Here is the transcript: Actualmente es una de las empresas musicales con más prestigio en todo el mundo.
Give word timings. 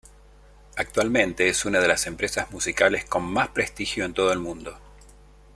Actualmente 0.77 1.47
es 1.47 1.63
una 1.63 1.79
de 1.79 1.87
las 1.87 2.07
empresas 2.07 2.49
musicales 2.49 3.05
con 3.05 3.23
más 3.23 3.49
prestigio 3.49 4.03
en 4.03 4.15
todo 4.15 4.33
el 4.33 4.39
mundo. 4.39 4.75